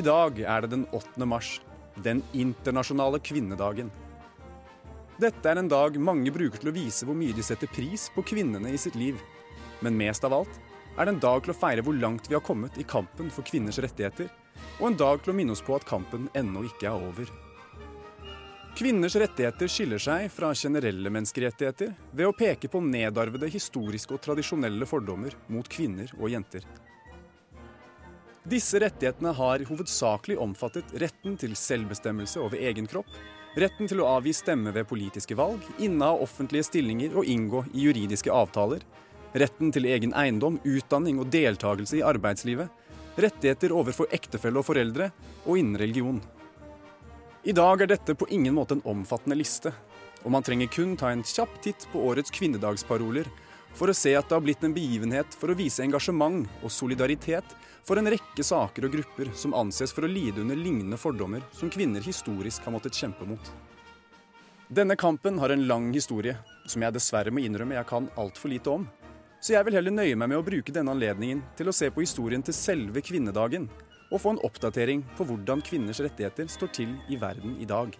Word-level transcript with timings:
I 0.00 0.04
dag 0.06 0.38
er 0.40 0.64
det 0.64 0.70
den 0.72 0.84
8. 0.96 1.26
mars, 1.28 1.48
den 2.00 2.22
internasjonale 2.32 3.18
kvinnedagen. 3.20 3.90
Dette 5.20 5.50
er 5.50 5.58
en 5.60 5.68
dag 5.68 5.98
mange 6.00 6.32
bruker 6.32 6.62
til 6.62 6.70
å 6.70 6.72
vise 6.72 7.04
hvor 7.04 7.18
mye 7.18 7.34
de 7.36 7.44
setter 7.44 7.68
pris 7.68 8.06
på 8.14 8.24
kvinnene 8.30 8.70
i 8.72 8.78
sitt 8.80 8.96
liv. 8.96 9.18
Men 9.84 9.98
mest 10.00 10.24
av 10.24 10.38
alt 10.38 10.56
er 10.94 11.04
det 11.04 11.12
en 11.12 11.20
dag 11.20 11.44
til 11.44 11.52
å 11.52 11.58
feire 11.58 11.84
hvor 11.84 11.98
langt 11.98 12.30
vi 12.30 12.38
har 12.38 12.44
kommet 12.46 12.78
i 12.80 12.86
kampen 12.88 13.28
for 13.34 13.44
kvinners 13.44 13.80
rettigheter, 13.84 14.30
og 14.78 14.86
en 14.88 14.96
dag 15.02 15.20
til 15.20 15.34
å 15.34 15.36
minne 15.36 15.52
oss 15.52 15.64
på 15.66 15.76
at 15.76 15.84
kampen 15.90 16.30
ennå 16.38 16.62
ikke 16.70 16.88
er 16.88 17.08
over. 17.10 17.28
Kvinners 18.78 19.18
rettigheter 19.20 19.68
skiller 19.68 20.00
seg 20.00 20.30
fra 20.32 20.54
generelle 20.56 21.12
menneskerettigheter 21.12 21.92
ved 22.14 22.30
å 22.30 22.36
peke 22.38 22.72
på 22.72 22.80
nedarvede 22.86 23.52
historiske 23.52 24.16
og 24.16 24.24
tradisjonelle 24.24 24.88
fordommer 24.88 25.36
mot 25.52 25.68
kvinner 25.68 26.08
og 26.16 26.32
jenter. 26.32 26.64
Disse 28.50 28.80
rettighetene 28.82 29.30
har 29.36 29.62
hovedsakelig 29.68 30.34
omfattet 30.42 30.88
retten 30.98 31.36
til 31.38 31.52
selvbestemmelse 31.54 32.40
over 32.42 32.58
egen 32.58 32.88
kropp, 32.90 33.10
retten 33.60 33.86
til 33.86 34.00
å 34.02 34.08
avgi 34.16 34.32
stemme 34.34 34.72
ved 34.74 34.88
politiske 34.90 35.36
valg, 35.38 35.62
inneha 35.78 36.16
offentlige 36.24 36.66
stillinger 36.66 37.14
og 37.14 37.30
inngå 37.30 37.60
i 37.70 37.84
juridiske 37.84 38.32
avtaler, 38.34 38.82
retten 39.38 39.70
til 39.70 39.86
egen 39.86 40.16
eiendom, 40.18 40.58
utdanning 40.66 41.20
og 41.22 41.30
deltakelse 41.30 42.00
i 42.00 42.02
arbeidslivet, 42.02 42.66
rettigheter 43.22 43.76
overfor 43.76 44.10
ektefelle 44.18 44.58
og 44.58 44.66
foreldre, 44.66 45.12
og 45.44 45.60
innen 45.60 45.78
religion. 45.78 46.18
I 47.46 47.54
dag 47.54 47.84
er 47.84 47.92
dette 47.94 48.16
på 48.18 48.26
ingen 48.34 48.56
måte 48.58 48.80
en 48.80 48.86
omfattende 48.96 49.38
liste, 49.38 49.70
og 50.24 50.34
man 50.34 50.42
trenger 50.42 50.72
kun 50.74 50.98
ta 50.98 51.12
en 51.14 51.22
kjapp 51.22 51.54
titt 51.62 51.86
på 51.92 52.02
årets 52.10 52.34
kvinnedagsparoler 52.34 53.30
for 53.74 53.90
å 53.90 53.96
se 53.96 54.12
at 54.18 54.28
det 54.28 54.36
har 54.36 54.44
blitt 54.44 54.64
en 54.66 54.74
begivenhet 54.74 55.34
for 55.38 55.52
å 55.52 55.56
vise 55.58 55.84
engasjement 55.84 56.48
og 56.60 56.72
solidaritet 56.74 57.56
for 57.86 58.00
en 58.00 58.10
rekke 58.12 58.44
saker 58.44 58.86
og 58.86 58.94
grupper 58.94 59.32
som 59.34 59.54
anses 59.56 59.94
for 59.94 60.06
å 60.06 60.10
lide 60.10 60.42
under 60.42 60.58
lignende 60.58 60.98
fordommer 61.00 61.44
som 61.56 61.72
kvinner 61.72 62.04
historisk 62.04 62.66
har 62.66 62.74
måttet 62.76 62.98
kjempe 62.98 63.26
mot. 63.28 63.52
Denne 64.70 64.94
kampen 64.94 65.38
har 65.42 65.50
en 65.50 65.66
lang 65.66 65.88
historie, 65.94 66.36
som 66.70 66.84
jeg 66.84 66.94
dessverre 66.94 67.32
må 67.34 67.42
innrømme 67.42 67.74
jeg 67.74 67.88
kan 67.90 68.06
altfor 68.20 68.52
lite 68.52 68.70
om. 68.70 68.84
Så 69.42 69.56
jeg 69.56 69.66
vil 69.66 69.78
heller 69.78 69.94
nøye 69.96 70.18
meg 70.20 70.30
med 70.30 70.38
å 70.38 70.44
bruke 70.46 70.74
denne 70.74 70.92
anledningen 70.94 71.40
til 71.58 71.70
å 71.70 71.74
se 71.74 71.88
på 71.90 72.04
historien 72.04 72.44
til 72.44 72.54
selve 72.54 73.02
kvinnedagen, 73.02 73.66
og 74.10 74.22
få 74.22 74.34
en 74.34 74.44
oppdatering 74.46 75.02
på 75.16 75.26
hvordan 75.26 75.62
kvinners 75.66 76.02
rettigheter 76.04 76.50
står 76.50 76.70
til 76.76 76.94
i 77.10 77.18
verden 77.18 77.56
i 77.58 77.66
dag. 77.66 77.96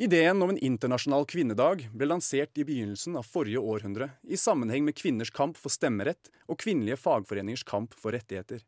Ideen 0.00 0.42
om 0.42 0.48
en 0.48 0.58
internasjonal 0.64 1.26
kvinnedag 1.28 1.82
ble 1.92 2.06
lansert 2.06 2.56
i 2.56 2.64
begynnelsen 2.64 3.18
av 3.20 3.26
forrige 3.28 3.60
århundre 3.60 4.06
i 4.24 4.38
sammenheng 4.40 4.86
med 4.86 4.96
kvinners 4.96 5.28
kamp 5.36 5.58
for 5.60 5.68
stemmerett 5.74 6.30
og 6.46 6.56
kvinnelige 6.62 6.96
fagforeningers 7.02 7.66
kamp 7.68 7.92
for 7.92 8.16
rettigheter. 8.16 8.62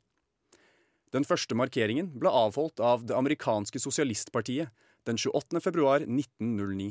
Den 1.08 1.24
første 1.24 1.56
markeringen 1.56 2.10
ble 2.20 2.28
avholdt 2.28 2.82
av 2.84 3.06
det 3.08 3.16
amerikanske 3.16 3.80
sosialistpartiet 3.80 4.68
den 5.08 5.16
28. 5.16 5.62
februar 5.64 6.04
1909. 6.04 6.90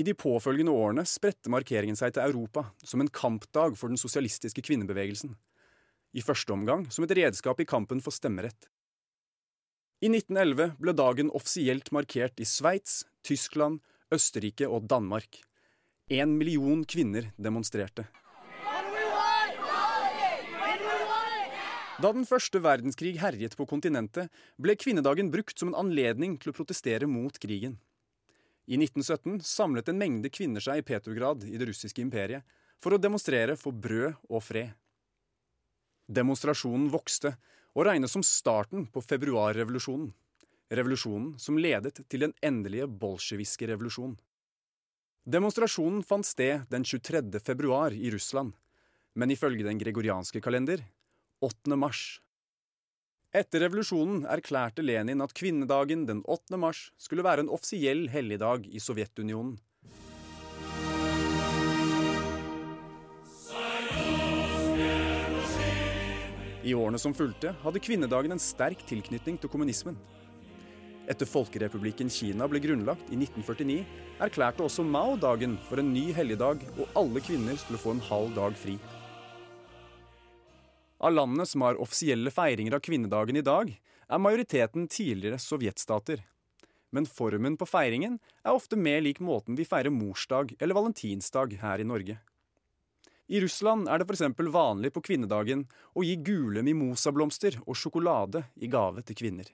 I 0.00 0.08
de 0.08 0.16
påfølgende 0.16 0.72
årene 0.72 1.04
spredte 1.04 1.52
markeringen 1.52 2.00
seg 2.00 2.16
til 2.16 2.24
Europa 2.24 2.70
som 2.80 3.04
en 3.04 3.12
kampdag 3.12 3.76
for 3.76 3.92
den 3.92 4.00
sosialistiske 4.00 4.64
kvinnebevegelsen. 4.64 5.36
I 6.16 6.24
første 6.24 6.56
omgang 6.56 6.88
som 6.88 7.04
et 7.04 7.12
redskap 7.20 7.60
i 7.60 7.68
kampen 7.68 8.00
for 8.00 8.16
stemmerett. 8.16 8.72
I 9.98 10.06
1911 10.06 10.76
ble 10.78 10.92
dagen 10.94 11.30
offisielt 11.34 11.88
markert 11.90 12.38
i 12.38 12.44
Sveits, 12.46 13.00
Tyskland, 13.26 13.80
Østerrike 14.14 14.68
og 14.70 14.84
Danmark. 14.86 15.40
En 16.06 16.36
million 16.38 16.84
kvinner 16.86 17.32
demonstrerte. 17.34 18.04
Da 21.98 22.12
den 22.14 22.28
første 22.30 22.62
verdenskrig 22.62 23.16
herjet 23.18 23.58
på 23.58 23.66
kontinentet, 23.66 24.30
ble 24.54 24.78
kvinnedagen 24.78 25.32
brukt 25.34 25.58
som 25.58 25.72
en 25.72 25.80
anledning 25.82 26.38
til 26.38 26.52
å 26.52 26.54
protestere 26.54 27.10
mot 27.10 27.34
krigen. 27.42 27.74
I 28.70 28.78
1917 28.78 29.42
samlet 29.42 29.90
en 29.90 29.98
mengde 29.98 30.30
kvinner 30.30 30.62
seg 30.62 30.78
i 30.78 30.86
Petrograd 30.86 31.42
i 31.42 31.58
det 31.58 31.72
russiske 31.72 32.04
imperiet 32.04 32.46
for 32.78 32.94
å 32.94 33.02
demonstrere 33.02 33.58
for 33.58 33.74
brød 33.74 34.14
og 34.30 34.46
fred. 34.46 34.70
Demonstrasjonen 36.06 36.86
vokste, 36.94 37.34
og 37.78 37.86
regnes 37.86 38.10
som 38.10 38.24
starten 38.26 38.88
på 38.90 39.02
februarrevolusjonen. 39.06 40.10
Revolusjonen 40.74 41.36
som 41.40 41.58
ledet 41.62 42.02
til 42.10 42.26
den 42.26 42.34
endelige 42.44 42.88
bolsjeviske 42.90 43.68
revolusjon. 43.70 44.16
Demonstrasjonen 45.28 46.02
fant 46.02 46.26
sted 46.26 46.66
den 46.72 46.84
23. 46.84 47.38
februar 47.44 47.94
i 47.94 48.10
Russland, 48.10 48.56
men 49.14 49.30
ifølge 49.30 49.64
den 49.64 49.78
gregorianske 49.78 50.42
kalender 50.44 50.82
8. 51.44 51.78
mars. 51.78 52.18
Etter 53.30 53.62
revolusjonen 53.62 54.24
erklærte 54.26 54.82
Lenin 54.82 55.22
at 55.22 55.36
kvinnedagen 55.36 56.06
den 56.08 56.24
8. 56.26 56.58
mars 56.58 56.88
skulle 56.98 57.24
være 57.26 57.44
en 57.44 57.52
offisiell 57.52 58.08
helligdag 58.10 58.66
i 58.66 58.80
Sovjetunionen. 58.82 59.58
I 66.68 66.74
årene 66.76 66.98
som 67.00 67.14
fulgte, 67.16 67.54
hadde 67.62 67.80
kvinnedagen 67.80 68.34
en 68.34 68.42
sterk 68.42 68.82
tilknytning 68.88 69.38
til 69.40 69.48
kommunismen. 69.48 69.96
Etter 71.08 71.28
Folkerepublikken 71.28 72.10
Kina 72.12 72.44
ble 72.50 72.60
grunnlagt 72.60 73.08
i 73.08 73.16
1949, 73.16 73.78
erklærte 74.20 74.66
også 74.66 74.84
Mao 74.84 75.14
dagen 75.16 75.54
for 75.70 75.80
en 75.80 75.94
ny 75.94 76.10
helligdag, 76.12 76.60
og 76.76 76.98
alle 76.98 77.22
kvinner 77.24 77.56
skulle 77.56 77.80
få 77.80 77.94
en 77.96 78.04
halv 78.10 78.34
dag 78.36 78.58
fri. 78.60 78.76
Av 81.00 81.14
landene 81.14 81.46
som 81.48 81.64
har 81.64 81.80
offisielle 81.80 82.32
feiringer 82.34 82.76
av 82.76 82.84
kvinnedagen 82.84 83.40
i 83.40 83.46
dag, 83.46 83.70
er 84.08 84.20
majoriteten 84.20 84.88
tidligere 84.92 85.40
sovjetstater. 85.40 86.20
Men 86.92 87.08
formen 87.08 87.56
på 87.60 87.68
feiringen 87.68 88.18
er 88.42 88.56
ofte 88.56 88.76
mer 88.76 89.00
lik 89.04 89.22
måten 89.24 89.56
vi 89.56 89.68
feirer 89.68 89.94
morsdag 89.94 90.56
eller 90.58 90.76
valentinsdag 90.76 91.56
her 91.62 91.80
i 91.80 91.88
Norge. 91.88 92.18
I 93.28 93.42
Russland 93.44 93.90
er 93.92 94.00
det 94.00 94.06
f.eks. 94.08 94.22
vanlig 94.48 94.88
på 94.94 95.02
kvinnedagen 95.04 95.66
å 95.92 96.04
gi 96.04 96.14
gule 96.24 96.62
mimosablomster 96.64 97.58
og 97.66 97.76
sjokolade 97.76 98.46
i 98.56 98.70
gave 98.72 99.04
til 99.04 99.18
kvinner. 99.20 99.50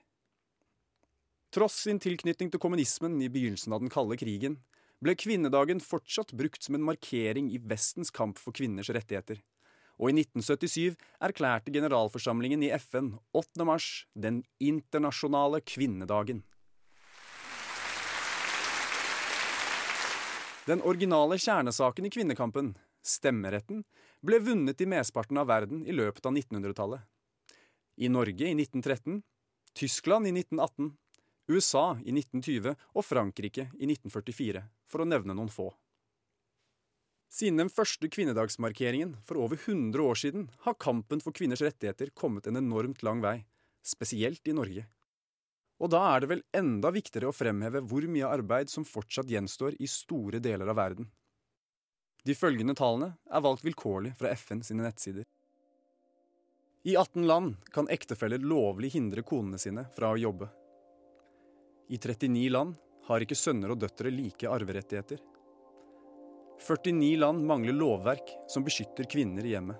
Tross 1.51 1.81
sin 1.83 1.99
tilknytning 1.99 2.53
til 2.53 2.61
kommunismen 2.63 3.19
i 3.19 3.27
begynnelsen 3.31 3.75
av 3.75 3.83
den 3.83 3.91
kalde 3.91 4.15
krigen, 4.19 4.61
ble 5.03 5.17
kvinnedagen 5.19 5.83
fortsatt 5.83 6.31
brukt 6.39 6.63
som 6.63 6.79
en 6.79 6.87
markering 6.87 7.51
i 7.51 7.59
Vestens 7.59 8.13
kamp 8.15 8.39
for 8.39 8.55
kvinners 8.55 8.93
rettigheter. 8.95 9.43
Og 9.99 10.11
i 10.11 10.15
1977 10.23 10.95
erklærte 11.23 11.71
generalforsamlingen 11.75 12.63
i 12.63 12.71
FN 12.79 13.13
8. 13.35 13.67
mars 13.67 14.07
den 14.15 14.41
internasjonale 14.63 15.59
kvinnedagen. 15.67 16.45
Den 20.65 20.81
originale 20.81 21.37
kjernesaken 21.37 22.07
i 22.07 22.09
kvinnekampen 22.09 22.73
stemmeretten, 23.05 23.83
ble 24.25 24.41
vunnet 24.41 24.81
i 24.81 24.89
mesteparten 24.89 25.37
av 25.41 25.49
verden 25.51 25.85
i 25.85 25.95
løpet 25.95 26.25
av 26.25 26.33
1900-tallet. 26.33 27.05
I 27.95 28.09
Norge 28.11 28.49
i 28.49 28.55
1913, 28.57 29.21
Tyskland 29.75 30.27
i 30.27 30.33
1918, 30.35 30.91
USA 31.47 31.85
i 32.01 32.11
1920 32.15 32.73
og 32.73 33.05
Frankrike 33.05 33.69
i 33.77 33.87
1944, 33.87 34.63
for 34.89 35.03
å 35.03 35.09
nevne 35.09 35.35
noen 35.37 35.51
få. 35.53 35.69
Siden 37.35 37.59
den 37.59 37.71
første 37.73 38.07
kvinnedagsmarkeringen 38.09 39.17
for 39.27 39.41
over 39.43 39.59
100 39.59 40.01
år 40.01 40.19
siden 40.19 40.47
har 40.65 40.77
kampen 40.79 41.21
for 41.23 41.35
kvinners 41.35 41.63
rettigheter 41.65 42.13
kommet 42.15 42.47
en 42.47 42.61
enormt 42.61 43.03
lang 43.03 43.21
vei, 43.23 43.41
spesielt 43.83 44.47
i 44.47 44.55
Norge. 44.55 44.85
Og 45.83 45.91
da 45.91 46.01
er 46.13 46.23
det 46.23 46.29
vel 46.31 46.43
enda 46.55 46.91
viktigere 46.95 47.29
å 47.29 47.35
fremheve 47.35 47.81
hvor 47.83 48.05
mye 48.07 48.29
arbeid 48.31 48.71
som 48.71 48.87
fortsatt 48.87 49.29
gjenstår 49.29 49.75
i 49.83 49.89
store 49.91 50.39
deler 50.39 50.71
av 50.71 50.79
verden. 50.79 51.09
De 52.25 52.33
følgende 52.33 52.73
tallene 52.73 53.11
er 53.29 53.43
valgt 53.45 53.65
vilkårlig 53.65 54.15
fra 54.17 54.31
FN 54.33 54.63
sine 54.65 54.85
nettsider. 54.85 55.25
I 56.85 56.95
18 56.97 57.27
land 57.29 57.55
kan 57.73 57.89
ektefeller 57.93 58.41
lovlig 58.41 58.91
hindre 58.95 59.21
konene 59.25 59.59
sine 59.61 59.85
fra 59.93 60.11
å 60.13 60.19
jobbe. 60.21 60.49
I 61.89 61.97
39 62.01 62.49
land 62.49 62.75
har 63.07 63.21
ikke 63.21 63.37
sønner 63.37 63.73
og 63.73 63.81
døtre 63.81 64.09
like 64.13 64.49
arverettigheter. 64.49 65.21
49 66.65 67.11
land 67.21 67.45
mangler 67.45 67.77
lovverk 67.77 68.31
som 68.49 68.65
beskytter 68.65 69.05
kvinner 69.11 69.45
i 69.45 69.53
hjemmet. 69.53 69.77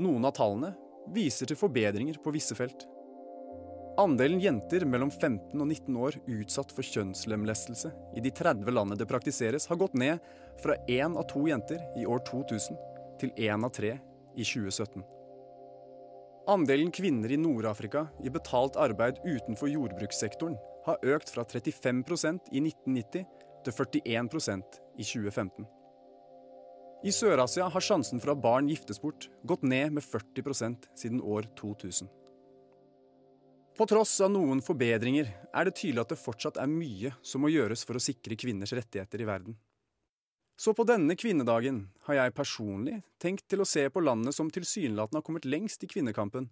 Noen 0.00 0.24
av 0.24 0.36
tallene 0.36 0.72
viser 1.12 1.50
til 1.50 1.60
forbedringer 1.60 2.20
på 2.24 2.32
visse 2.32 2.56
felt. 2.56 2.86
Andelen 3.98 4.40
jenter 4.40 4.84
mellom 4.86 5.10
15 5.10 5.56
og 5.60 5.66
19 5.66 5.96
år 5.98 6.16
utsatt 6.30 6.70
for 6.74 6.86
kjønnslemlestelse 6.86 7.90
i 8.16 8.22
de 8.22 8.30
30 8.30 8.70
landene 8.70 8.98
det 9.00 9.08
praktiseres, 9.10 9.66
har 9.66 9.80
gått 9.80 9.96
ned 9.98 10.20
fra 10.62 10.76
én 10.88 11.16
av 11.18 11.26
to 11.30 11.42
jenter 11.48 11.82
i 11.98 12.06
år 12.06 12.22
2000 12.28 12.78
til 13.20 13.32
én 13.36 13.66
av 13.66 13.72
tre 13.74 13.96
i 14.36 14.46
2017. 14.46 15.02
Andelen 16.50 16.90
kvinner 16.94 17.30
i 17.30 17.38
Nord-Afrika 17.38 18.06
i 18.24 18.30
betalt 18.32 18.78
arbeid 18.80 19.20
utenfor 19.26 19.70
jordbrukssektoren 19.70 20.56
har 20.86 21.04
økt 21.14 21.34
fra 21.34 21.44
35% 21.44 22.48
i 22.54 22.62
1990 22.62 23.26
til 23.66 23.76
41% 23.76 24.80
i 24.96 25.04
2015. 25.04 25.68
I 27.00 27.12
Sør-Asia 27.16 27.68
har 27.72 27.84
sjansen 27.84 28.20
for 28.20 28.34
at 28.34 28.42
barn 28.44 28.68
giftes 28.68 29.00
bort 29.00 29.28
gått 29.48 29.62
ned 29.64 29.94
med 29.96 30.04
40% 30.04 30.88
siden 31.00 31.22
år 31.24 31.48
2000. 31.56 32.08
På 33.76 33.86
tross 33.88 34.18
av 34.20 34.30
noen 34.32 34.60
forbedringer 34.64 35.30
er 35.30 35.66
det 35.66 35.76
tydelig 35.78 36.02
at 36.02 36.12
det 36.12 36.20
fortsatt 36.20 36.58
er 36.60 36.70
mye 36.70 37.14
som 37.22 37.44
må 37.44 37.50
gjøres 37.52 37.84
for 37.88 37.96
å 37.96 38.02
sikre 38.02 38.36
kvinners 38.38 38.74
rettigheter 38.76 39.22
i 39.22 39.28
verden. 39.28 39.56
Så 40.60 40.74
på 40.76 40.84
denne 40.84 41.16
kvinnedagen 41.16 41.86
har 42.04 42.18
jeg 42.18 42.34
personlig 42.36 42.98
tenkt 43.22 43.46
til 43.48 43.62
å 43.62 43.68
se 43.68 43.86
på 43.88 44.02
landet 44.04 44.36
som 44.36 44.50
tilsynelatende 44.52 45.22
har 45.22 45.24
kommet 45.24 45.48
lengst 45.48 45.86
i 45.86 45.88
kvinnekampen, 45.88 46.50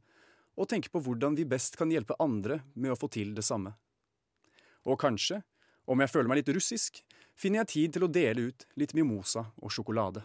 og 0.56 0.70
tenke 0.70 0.88
på 0.88 1.02
hvordan 1.04 1.36
vi 1.36 1.44
best 1.44 1.76
kan 1.76 1.92
hjelpe 1.92 2.16
andre 2.18 2.62
med 2.72 2.94
å 2.94 2.96
få 2.96 3.10
til 3.12 3.34
det 3.36 3.44
samme. 3.44 3.74
Og 4.88 4.96
kanskje, 4.98 5.42
om 5.84 6.00
jeg 6.00 6.10
føler 6.14 6.32
meg 6.32 6.40
litt 6.40 6.54
russisk, 6.56 7.02
finner 7.36 7.62
jeg 7.62 7.72
tid 7.74 7.98
til 7.98 8.08
å 8.08 8.12
dele 8.12 8.48
ut 8.48 8.66
litt 8.80 8.96
mimosa 8.96 9.44
og 9.60 9.74
sjokolade. 9.76 10.24